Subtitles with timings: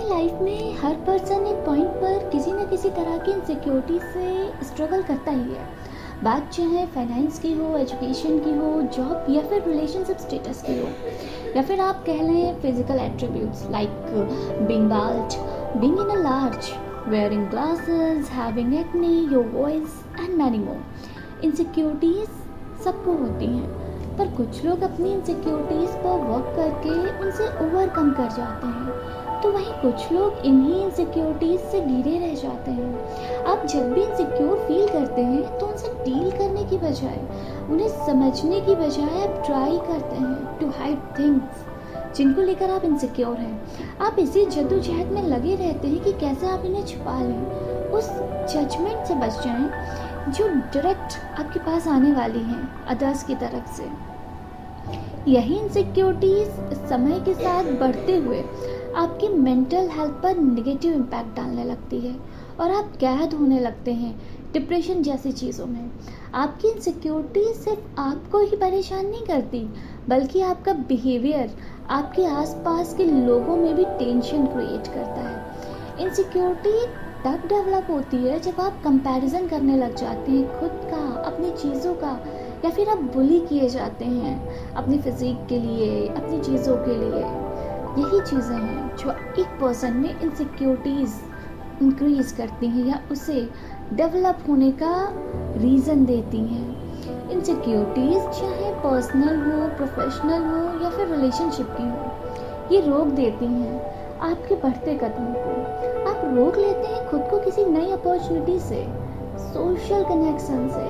[0.00, 4.64] अपनी लाइफ में हर पर्सन एक पॉइंट पर किसी न किसी तरह की इनसिक्योरिटी से
[4.64, 5.66] स्ट्रगल करता ही है
[6.24, 10.88] बात चाहे फाइनेंस की हो एजुकेशन की हो जॉब या फिर रिलेशनशिप स्टेटस की हो
[11.56, 13.90] या फिर आप कह लें physical attributes like
[14.68, 15.36] being bald
[15.76, 16.72] being in a large
[17.08, 20.80] wearing glasses, having acne, your voice and many more.
[21.44, 28.28] Insecurities सबको होती हैं पर कुछ लोग अपनी इनसिक्योरिटीज़ पर वर्क करके उनसे ओवरकम कर
[28.28, 33.92] जाते हैं। तो वहीं कुछ लोग इन्हीं इनसिक्योरिटीज़ से घिरे रह जाते हैं। आप जब
[33.92, 37.18] भी इनसिक्योर फील करते हैं तो उनसे डील करने की बजाय,
[37.70, 41.66] उन्हें समझने की बजाय आप ट्राई करते हैं टू हाइड थिंग्स
[42.16, 46.64] जिनको लेकर आप इनसिक्योर हैं। आप इसी जद्दोजहद में लगे रहते हैं कि कैसे आप
[46.64, 48.08] इन्हें छुपा लें। उस
[48.54, 53.84] जजमेंट से बच जाएँ, जो डायरेक्ट आपके पास आने वाली हैं अदर्स की तरफ़ से।
[55.28, 58.42] यही इनसिक्योरिटीज़ समय के साथ बढ़ते हुए
[58.96, 62.14] आपकी मेंटल हेल्थ पर निगेटिव इम्पैक्ट डालने लगती है
[62.60, 64.14] और आप कैद होने लगते हैं
[64.52, 65.90] डिप्रेशन जैसी चीज़ों में।
[66.34, 69.60] आपकी इनसिक्योरिटी सिर्फ़ आपको ही परेशान नहीं करती,
[70.08, 71.54] बल्कि आपका बिहेवियर
[71.90, 76.86] आपके आसपास के लोगों में भी टेंशन क्रिएट करता है। इनसिक्योरिटी
[77.24, 81.94] तब डेवलप होती है जब आप कंपैरिजन करने लग जाते हैं खुद का, अपनी चीज़ों
[81.94, 82.12] का
[82.64, 87.22] या फिर आप बुली किए जाते हैं अपनी फिजिक के लिए, अपनी चीज़ों के लिए।
[87.98, 89.10] यही चीज़ें हैं जो
[89.42, 91.14] एक पर्सन में इनसिक्योरिटीज़
[91.82, 93.48] इंक्रीज करती हैं या उसे
[93.92, 94.92] डेवलप होने का
[95.56, 102.80] रीज़न देती हैं। इनसिक्योरिटीज़ चाहे पर्सनल हो प्रोफेशनल हो या फिर रिलेशनशिप की हो, ये
[102.80, 103.80] रोक देती हैं
[104.22, 108.82] आपके बढ़ते कदमों को। आप रोक लेते हैं खुद को किसी नई अपॉर्चुनिटी से।
[109.52, 110.84] सोशल कनेक्शन से।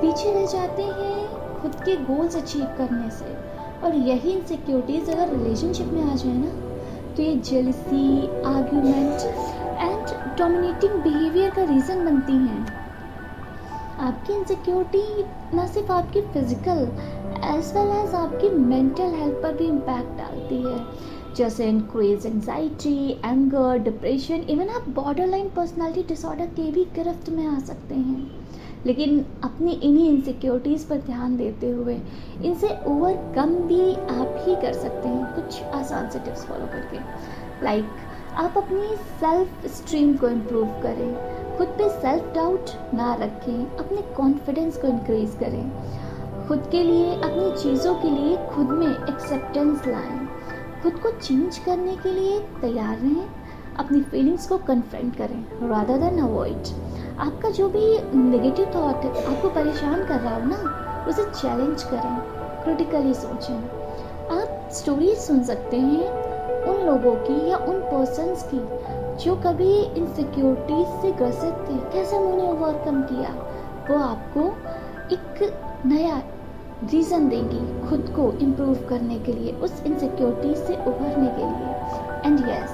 [0.00, 3.36] पीछे रह जाते हैं खुद के गोल्स अचीव करने से।
[3.82, 6.50] और यही इनसिक्योरिटीज़ अगर रिलेशनशिप में आ जाए ना
[7.16, 9.20] तो ये jealousy argument
[9.78, 12.80] and dominating behaviour का रीज़न बनती हैं।
[14.00, 16.78] आपकी इनसिक्योरिटी ना सिर्फ़ आपकी फ़िज़िकल
[17.48, 20.78] एज वेल एज आपकी मेंटल हेल्थ पर भी इम्पैक्ट डालती है।
[21.36, 27.46] जैसे increase anxiety anger depression even आप बॉर्डर लाइन पर्सनैलिटी डिसऑर्डर के भी गिरफ्त में
[27.46, 28.30] आ सकते हैं।
[28.86, 32.00] लेकिन अपनी इन्हीं इनसिक्योरिटीज़ पर ध्यान देते हुए
[32.44, 36.98] इनसे ओवरकम भी आप ही कर सकते हैं कुछ आसान से टिप्स फॉलो करके।
[37.64, 43.76] लाइक like, आप अपनी सेल्फ स्ट्रीम को इम्प्रूव करें खुद पे सेल्फ डाउट ना रखें
[43.76, 45.70] अपने कॉन्फिडेंस को इंक्रीज करें।
[46.48, 50.31] खुद के लिए अपनी चीज़ों के लिए खुद में एक्सेप्टेंस लाएँ।
[50.82, 53.28] खुद को चेंज करने के लिए तैयार रहें,
[53.78, 56.68] अपनी फीलिंग्स को कन्फ्रंट करें रादर देन अवॉइड
[57.20, 62.16] आपका जो भी नेगेटिव थॉट आपको परेशान कर रहा हो ना, उसे चैलेंज करें
[62.64, 63.54] क्रिटिकली सोचें.
[64.32, 66.08] आप स्टोरीज सुन सकते हैं
[66.64, 68.60] उन लोगों की या उन पर्सनस की
[69.24, 73.30] जो कभी इनसिक्योरिटीज से ग्रसित थे, कैसे उन्होंने ओवरकम किया,
[73.90, 74.46] वो आपको
[75.14, 76.22] एक नया
[76.90, 82.40] रीज़न देंगी खुद को इम्प्रूव करने के लिए, उस इनसिक्योरिटीज से उभरने के लिए। And
[82.40, 82.70] yes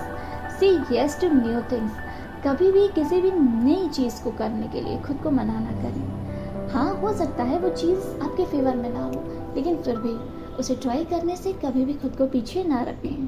[0.60, 2.06] say yes to new things
[2.44, 6.68] कभी भी किसी भी नई चीज़ को करने के लिए खुद को मना ना करें।
[6.70, 9.22] हाँ हो सकता है वो चीज़ आपके फेवर में ना हो,
[9.56, 10.12] लेकिन फिर भी
[10.56, 13.26] उसे ट्राई करने से कभी भी खुद को पीछे ना रखें।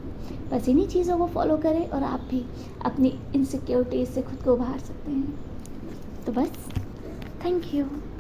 [0.51, 2.45] बस इन्हीं चीज़ों को फॉलो करें और आप भी
[2.85, 5.39] अपनी इनसिक्योरिटीज से खुद को उभार सकते हैं।
[6.27, 6.53] तो बस
[7.45, 7.85] थैंक यू